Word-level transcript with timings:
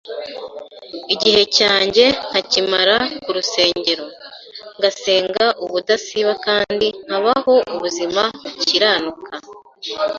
igihe 1.13 1.41
cyanjye 1.57 2.05
nkakimara 2.27 2.97
ku 3.23 3.29
rusengero, 3.37 4.05
ngasenga 4.77 5.45
ubudasiba 5.63 6.33
kandi 6.45 6.87
nkabaho 7.05 7.53
ubuzima 7.73 8.23
bukiranuka, 8.55 9.33